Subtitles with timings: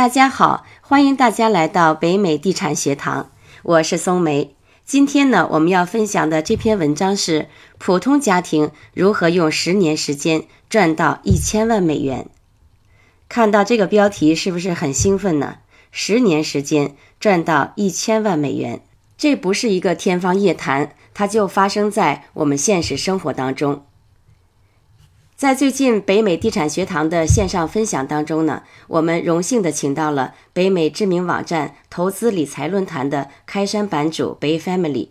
[0.00, 3.30] 大家好，欢迎大家来到北美地产学堂，
[3.62, 4.56] 我是松梅。
[4.86, 12.30] 今天呢，我们要分享的这篇文章是普通家庭如何用十年时间赚到一千万美元。
[13.28, 15.58] 看到这个标题是不是很兴奋呢？
[15.90, 18.80] 十年时间赚到一千万美元，
[19.18, 23.84] 这不是一个天方夜谭，它就发生在我们现实生活当中。
[25.40, 35.08] 在最近北美地产学堂的线上分享当中呢，我们荣幸的请到了北美知名网站投资理财论坛的开山版主 Bay Family。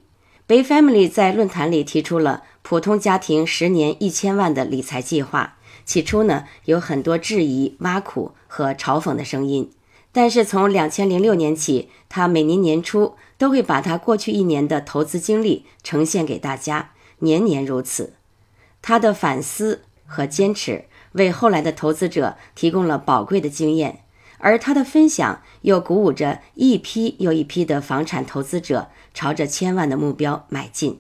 [0.48, 5.58] Bay Family 在论坛里提出了普通家庭十年一千万的理财计划。
[5.84, 9.72] 起初呢，有很多质疑、挖苦和嘲讽的声音，
[10.12, 18.14] 但是从两千零六年起，他每年年初都会把他过去一年的投资经历呈现给大家，年年如此。
[18.84, 19.82] 他的反思。
[20.10, 24.02] 和坚持为后来的投资者提供了宝贵的经验，
[24.40, 31.00] 而他的分享又鼓舞着一批又一批的房产投资者朝着千万的目标迈进。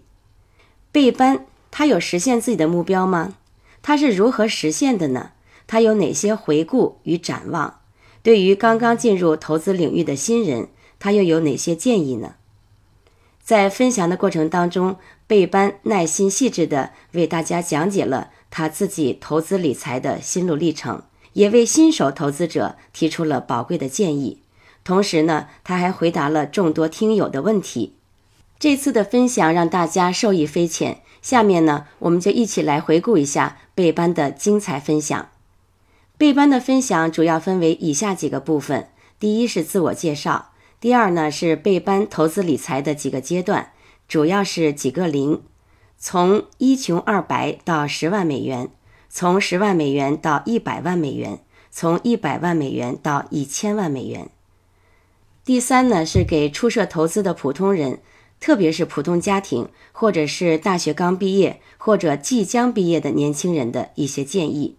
[0.92, 3.36] 贝班，他有实现自己的目标吗？
[3.82, 5.32] 他是如何实现的呢？
[5.66, 7.80] 他有哪些回顾与展望？
[8.22, 12.36] 对于刚刚进入投资领域的新人，他又有哪些建议呢？
[13.42, 18.32] 在分享的过程当中，贝班耐心细致地为大家讲解了。
[18.50, 24.42] 他自己投资理财的心路历程，也为新手投资者提出了宝贵的建议。
[24.84, 27.96] 同时呢，他还回答了众多听友的问题。
[28.58, 31.02] 这次的分享让大家受益匪浅。
[31.22, 35.30] 下面呢，我们就一起来回顾一下贝班的精彩分享。
[36.18, 38.90] 贝班的分享主要分为以下几个部分：
[39.20, 43.74] 第一是自我介绍；第二呢是贝班投资理财的几个阶段，
[44.08, 45.42] 主要是几个零。
[46.02, 48.70] 从一穷二白到十万美元，
[49.10, 54.30] 从十万美元到一百万美元，从一百万美元到一千万美元。
[55.44, 58.00] 第三呢，是给初涉投资的普通人，
[58.40, 64.78] 特别是普通家庭，或者是大学刚毕业或者即将毕业的年轻人的一些建议。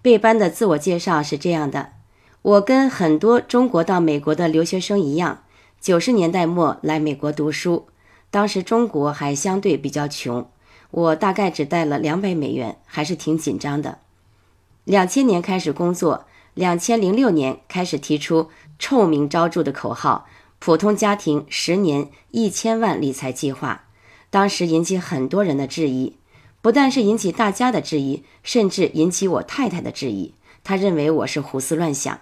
[0.00, 1.90] 贝班的自我介绍是这样的：
[2.40, 5.44] 我跟很多中国到美国的留学生一样，
[5.82, 7.88] 九十年代末来美国读书。
[8.30, 10.48] 当时中国还相对比较穷，
[10.90, 13.98] 我大概只带了两百美元，还是挺紧张的。
[14.84, 20.26] 两千年开始工作，两千零六年开始提出臭名昭著的口号
[20.58, 23.84] “普通家庭十年一千万理财计划”，
[24.30, 26.16] 当时引起很多人的质疑，
[26.60, 32.20] 不但是引起大家的质疑，甚至引起我太太的质疑，她认为我是胡思乱想。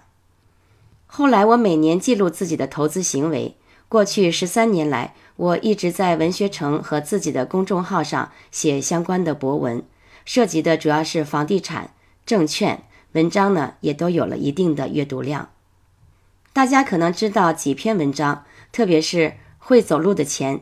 [1.05, 3.55] 后来我每年记录自己的投资行为。
[3.89, 9.83] 过去十三年来，我一直在文学城和自己的公众号上写相关的博文，
[10.25, 11.93] 涉及的主要是房地产、
[12.25, 15.49] 证券，文章呢也都有了一定的阅读量。
[16.53, 20.61] 大家可能知道几篇文章，特别是会走路的钱。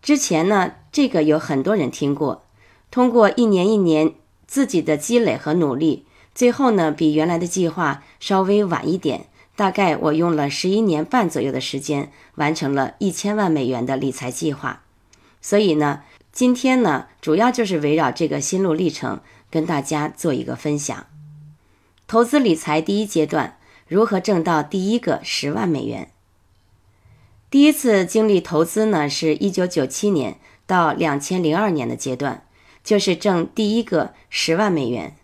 [0.00, 2.44] 之前呢，这个有很多人听过。
[2.92, 4.14] 通过一年一年
[4.46, 9.26] 自己的积累和努力，最后呢，比原来的计划稍微晚一点。
[9.56, 14.82] 大概我用了十一年半左右的时间，完成了一千万美元的理财计划。
[15.40, 19.20] 所以呢，今天呢，主要就是围绕这个心路历程，
[19.50, 21.06] 跟大家做一个分享。
[22.06, 26.10] 投资理财第一阶段，如何挣到第一个十万美元？
[27.48, 32.44] 第一次经历投资呢，是一九九七年到两千零二年的阶段，
[32.82, 35.16] 就是挣第一个十万美元。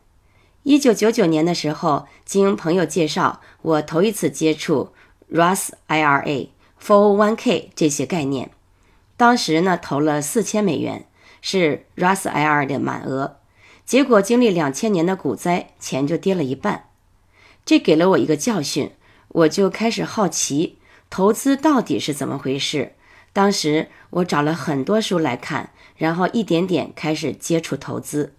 [0.63, 4.93] 一九九九年的时候，经朋友介绍，我头一次接触
[5.33, 6.49] Roth IRA、
[6.83, 8.51] 401k 这些概念。
[9.17, 11.07] 当时呢，投了四千美元，
[11.41, 13.39] 是 Roth IRA 的满额。
[13.87, 16.85] 结果经历两千年的股灾，钱就跌了一半。
[17.65, 18.93] 这给了我一个教训，
[19.29, 20.79] 我就开始好奇
[21.09, 22.95] 投资到底是怎么回事。
[23.33, 28.35] 当时我找了很多书来看，然后一点点开始接触投资。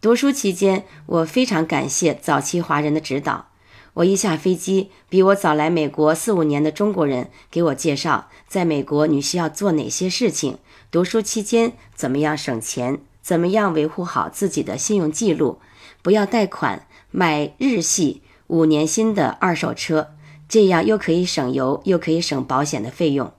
[0.00, 3.48] 读书期间，我非常感谢早期华人的指导。
[3.92, 10.56] 我一下飞机，比我早来美国四五年的中国人给我介绍，在美国你需要做哪些事情，
[10.90, 15.58] 读书期间怎么样省钱，怎么样维护好自己的信用记录，
[16.00, 20.12] 不要贷款，买日系五年新的二手车，
[20.48, 23.30] 这样又可以省油，又可以省保险的费用。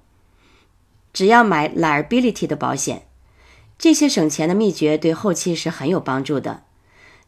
[1.12, 3.08] 只要买 liability 的保险。
[3.82, 6.62] 这些省钱的秘诀对后期是很有帮助的。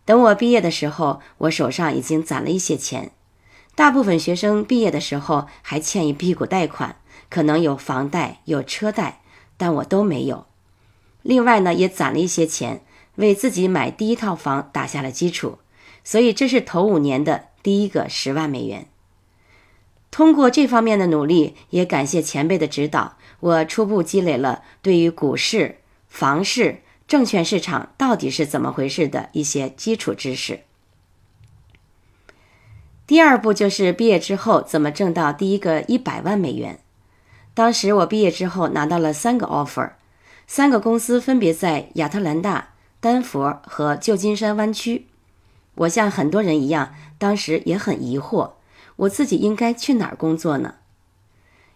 [0.05, 3.11] 等我毕业的时候，我手上已经攒了一些钱。
[3.73, 6.97] 大部分学生毕业的时候还欠一屁股贷款，
[7.27, 9.23] 可能有房贷、有车贷，
[9.57, 10.45] 但我都没有。
[11.23, 12.85] 另外呢，也攒了一些钱，
[13.15, 15.57] 为自己买第一套房打下了基础。
[16.03, 18.85] 所以这是头五年的第一个十万美元。
[20.11, 25.77] 通过这方面的努力，也感谢前辈的指导，我初步积累了对于股市、
[26.13, 30.59] 房市、证券市场到底是怎么回事的一些基础知识。
[33.07, 36.79] 第二步就是毕业之后怎么挣到第一个一百万美元。
[37.55, 39.93] 当时我毕业之后拿到了三个 offer，
[40.45, 45.07] 三个公司分别在亚特兰大、丹佛和旧金山湾区。
[45.73, 48.51] 我像很多人一样，当时也很疑惑。
[48.97, 50.75] 我自己应该去哪儿工作呢？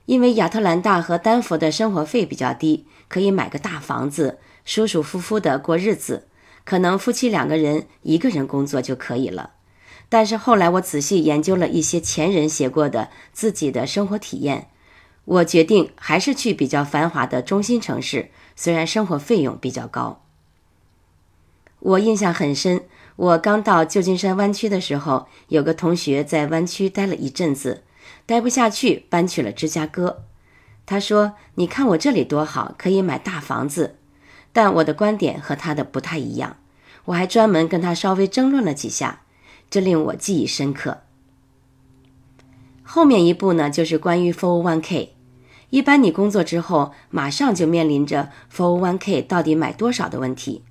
[0.07, 6.27] 因为亚特兰大和丹佛的生活费比较低，可以买个大房子，舒舒服服的过日子。
[6.63, 9.51] 可能夫妻两个人一个人工作就可以了。
[10.07, 14.69] 但是后来我仔细研究了一些前人写过的自己的生活体验，
[15.25, 20.23] 我决定还是去比较繁华的中心城市，虽然生活费用比较高。
[21.79, 22.85] 我印象很深。
[23.17, 27.83] 我刚到旧金山湾区的时候，有个同学在湾区待了一阵子，
[28.25, 30.23] 待不下去，搬去了芝加哥。
[30.85, 33.95] 他说：“你看我这里多好，可以买大房子。”
[34.53, 36.57] 但我的观点和他的不太一样。
[37.05, 39.21] 我还专门跟他稍微争论了几下，
[39.69, 40.99] 这令我记忆深刻。
[42.83, 45.09] 后面一步呢，就是关于 401k。
[45.69, 50.63] 一般你工作之后，马上就面临着 401k 到底买多少的问题。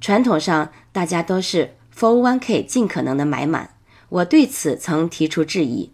[0.00, 3.74] 传统上，大家都是 401k 尽可能的买满。
[4.08, 5.92] 我对此曾提出质疑。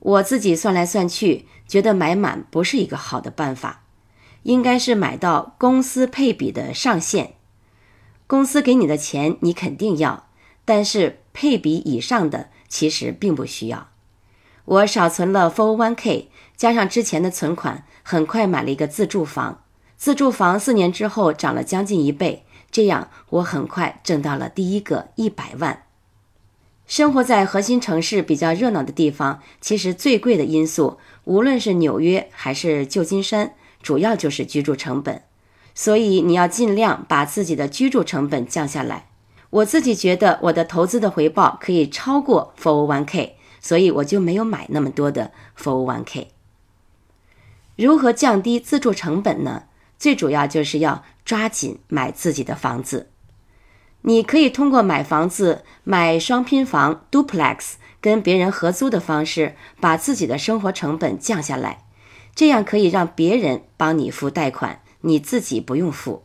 [0.00, 3.84] 我自己算来算去，觉得买满不是一个好的办法，
[4.44, 7.34] 应该是买到公司配比的上限。
[8.26, 10.28] 公司给你的钱你肯定要，
[10.64, 13.88] 但是配比以上的其实并不需要。
[14.64, 19.62] 我少存了 401k，加上之前的存款，很快买了一个自住房。
[19.96, 22.44] 自住房四年之后涨了将近一倍。
[22.70, 25.84] 这样，我很快挣到了第一个一百万。
[26.88, 33.52] 生活在核心城市比较热闹的地方，其实最贵的因素，无论是纽约还是旧金山，
[33.82, 35.22] 主要就是居住成本。
[35.74, 39.10] 所以你要尽量把自己的居住成本降下来。
[39.50, 46.28] 我自己觉得我的投资的回报可以超过 401k，所以我就没有买那么多的 401k。
[47.76, 49.64] 如何降低自住成本呢？
[49.98, 53.10] 最主要就是要抓紧买自己的房子。
[54.02, 61.84] 你可以通过买房子、买双拼房 （duplex） 跟别人合租的方式，把自己的生活成本降下来。
[62.34, 66.22] 这样可以让别人帮你付贷款，你自己不用付。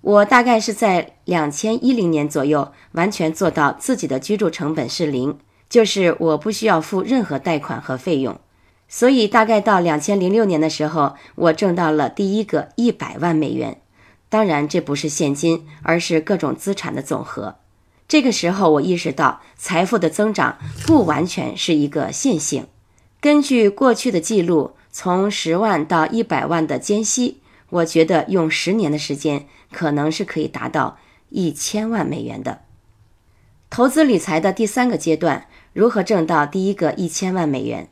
[0.00, 5.38] 我大概是在两千一零年左右完全做到自己的居住成本是零，
[5.68, 8.40] 就是我不需要付任何贷款和费用。
[8.88, 13.81] 所以，大概到两千零六年的时候，我挣到了第一个一百万美元。
[14.32, 17.56] 当然，这不是现金，而是各种资产的总和。
[18.08, 20.56] 这个时候，我意识到财富的增长
[20.86, 22.66] 不完全是一个线性。
[23.20, 30.96] 根据过去的记录，从十万到一百万的间隙，我觉得用十年的时间，可能是可以达到
[31.28, 32.62] 一千万美元的。
[33.68, 37.90] 投资理财的第三个阶段，如何挣到第一个一千万美元？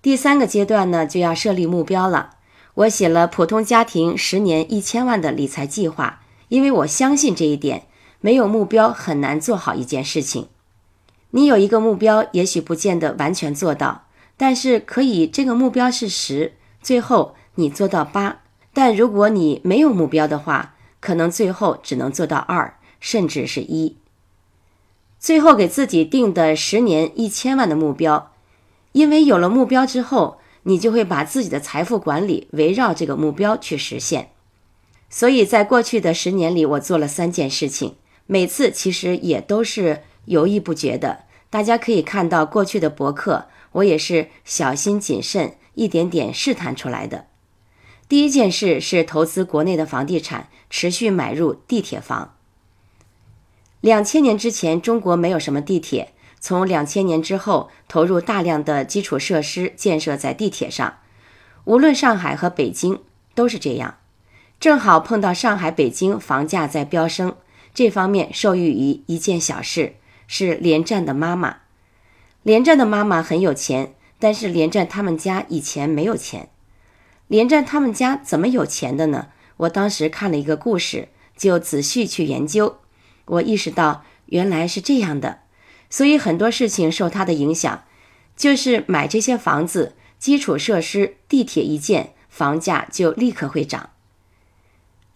[0.00, 2.35] 第三个阶段呢，就要设立目标了。
[2.76, 7.86] 我写了普通家庭十年一千万的理财计划，因为我相信这一点，
[8.20, 10.48] 没有目标很难做好一件事情。
[11.30, 14.04] 你有一个目标，也许不见得完全做到，
[14.36, 16.52] 但是可以这个目标是十，
[16.82, 18.42] 最后你做到八。
[18.74, 23.96] 但如果你没有目标的话，可能最后只能做到二，甚至是一。
[25.18, 28.32] 最后给自己定的十年一千万的目标。
[28.92, 34.30] 因为有了目标之后，你就会把自己的财富管理围绕这个目标去实现。
[35.08, 37.94] 所以在过去的十年里，我做了三件事情，
[38.26, 41.20] 每次其实也都是犹豫不决的。
[41.48, 47.26] 大家可以看到过去的博客，我也是小心谨慎，一点点试探出来的。
[48.08, 52.34] 第一件事是投资国内的房地产，持续买入地铁房。
[53.80, 56.12] 两千年之前，中国没有什么地铁。
[56.46, 60.98] 从两千年之后，投入大量的基础设施建设在地铁上，
[61.64, 63.02] 无论上海和北京
[63.34, 63.96] 都是这样。
[64.60, 67.34] 正好碰到上海、北京房价在飙升，
[67.74, 69.96] 这方面受益于一件小事，
[70.28, 71.56] 是连战的妈妈。
[72.44, 76.48] 连战的妈妈很有钱，但是连战他们家以前没有钱。
[77.26, 79.30] 连战他们家怎么有钱的呢？
[79.56, 82.76] 我当时看了一个故事，就仔细去研究，
[83.24, 85.40] 我意识到原来是这样的。
[85.88, 87.84] 所以很多事情受它的影响，
[88.36, 93.90] 就是买这些房子，基础设施、地铁一建，房价就立刻会涨。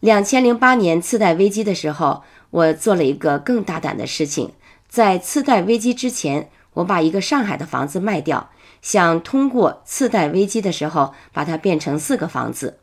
[0.00, 4.52] 两千零八年次贷危机的时候，我做了一个更大胆的事情，
[4.88, 8.50] 在次贷危机之前，我把一个上海的房子卖掉，
[8.80, 12.78] 想通过次贷危机的时候把它变成四个房子。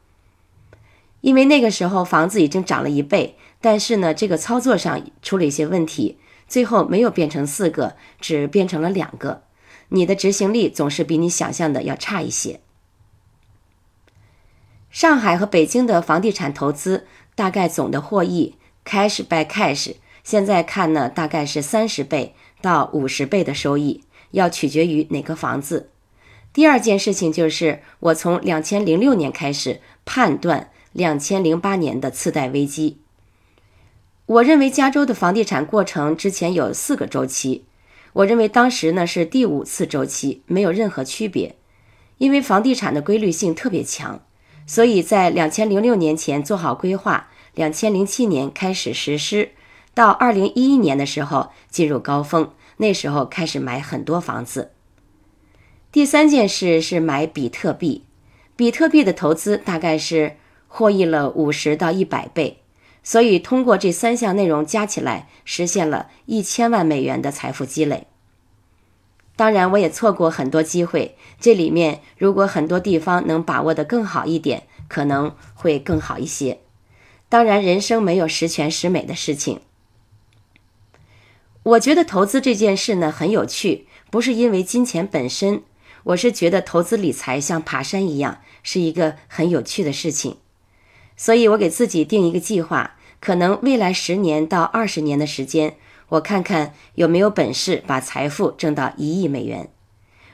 [1.21, 9.43] 因为那个时候房子已经涨了一倍，但是呢，这个操作上出了一些问题，最后没有变成四个，只变成了两个。
[9.89, 12.59] 你的执行力总是比你想象的要差一些。
[14.89, 25.89] 上海和北京的房地产投资大概总的获益 cash by cash，现在看呢，大概是三十倍到五十倍的收益，要取决于哪个房子。
[26.53, 30.71] 第二件事情就是，我从两千零六年开始判断。
[30.93, 32.97] 两千零八年的次贷危机，
[34.27, 37.63] 我认为加州的房地产过程之前有四个周期，
[38.11, 41.55] 我认为当时呢是第五次周期，没有任何区别，
[42.17, 44.21] 因为房地产的规律性特别强，
[44.65, 49.51] 所以在两千零六年前做好规划，两千零七年开始实施，
[49.93, 54.71] 到二零一一年的时候进入高峰，那时候开始买很多房子。
[55.89, 58.03] 第三件事是买比特币，
[58.57, 60.35] 比特币的投资大概是。
[60.69, 62.57] 获益了五十到一百倍，
[63.07, 68.05] 所以通过这三项内容加起来，实现了一千万美元的财富积累。
[69.37, 71.15] 当然，我也错过很多机会。
[71.39, 76.59] 这里面如果很多地方能把握得更好一点，可能会更好一些。
[77.29, 79.61] 当然，人生没有十全十美的事情。
[81.63, 85.63] 我觉得投资这件事呢很有趣，不是因为金钱本身，
[86.03, 90.39] 我是觉得投资理财像爬山一样，是一个很有趣的事情。
[91.15, 95.75] 所以，我给自己定一个计划，可能未来十年到二十年的时间，
[96.09, 99.69] 我看看有没有本事把财富挣到一亿美元。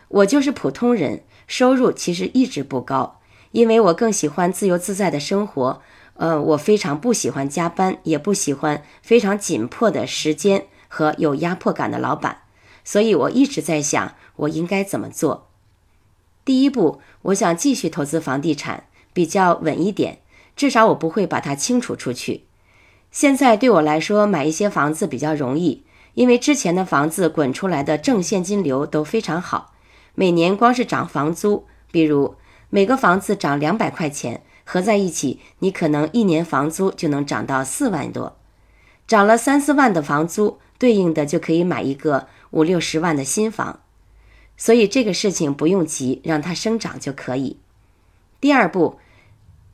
[0.10, 3.20] 我就是普通人，收入其实一直不高，
[3.52, 5.82] 因为我更喜欢自由自在的生活。
[6.16, 12.44] 呃，我非常不喜欢加班，也不喜欢非常紧迫的时间和有压迫感的老板。
[12.84, 15.50] 所以我一直在想，我应该怎么做。
[16.46, 20.20] 第一步，我想继续投资房地产，比较稳一点。
[20.56, 22.44] 至少我不会把它清除出去。
[23.14, 25.84] 现在对我来说，买一些房子比较容易，
[26.16, 29.76] 因为之前的房子滚出来的正现金流都非常好。
[30.16, 32.34] 每年光是涨房租，比如
[32.72, 38.36] 每个房子涨两百块钱，合在一起，你可能一年房租就能涨到四万多。
[39.06, 43.82] 涨了三四万的房租，对应的就可以买一个五六十万的新房。
[44.58, 47.58] 所以这个事情不用急，让它生长就可以。
[48.42, 48.98] 第二步。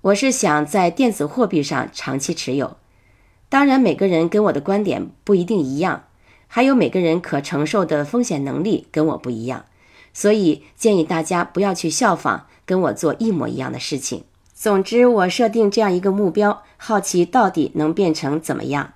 [0.01, 2.77] 我是想在电子货币上长期持有，
[3.49, 6.03] 当然每个人跟我的观点不一定一样，
[6.47, 9.65] 还有每个人可承受的风险能力跟我不一样，
[10.13, 14.23] 所以建议大家不要去效仿跟我做一模一样的事情。
[14.53, 18.93] 总之，我设定这样一个目标，好奇到底能变成怎么样。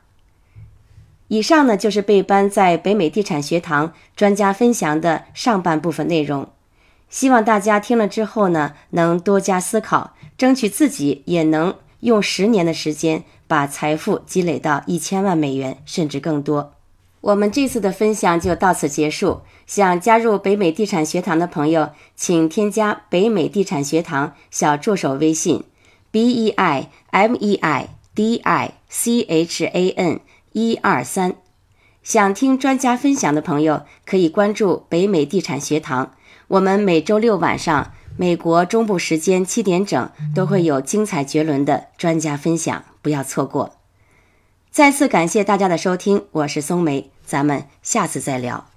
[1.29, 6.49] 以上呢就是贝班在北美地产学堂专家分享的上半部分内容。
[7.09, 16.73] 希望大家听了之后呢，能多加思考，争取自己也能用十年的时间把财富积累到一千万美元，甚至更多。
[17.21, 19.41] 我们这次的分享就到此结束。
[19.65, 25.63] 想加入北美地产学堂的朋友，请添加北美地产学堂小助手微信
[26.11, 30.19] ：b e i m e i d i c h a n
[30.51, 31.35] 一二三。
[32.03, 36.11] 想听专家分享的朋友，可以关注北美地产学堂。
[36.49, 43.75] 我们每周六晚上，美国中部时间七点整，都会有精彩绝伦的专家分享，不要错过。
[44.71, 48.72] 再次感谢大家的收听，我是松梅，咱们下次再聊。